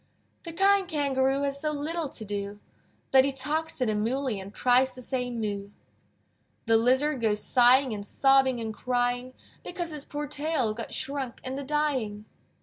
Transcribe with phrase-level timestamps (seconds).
[0.45, 2.59] The kind Kangaroo Has so little to do,
[3.11, 5.69] That he talks to the Moolly And tries to say "Moo!"
[6.65, 11.53] The Lizard goes sighing, And sobbing and crying, Because his poor tail Got shrunk in
[11.53, 12.25] the dyeing.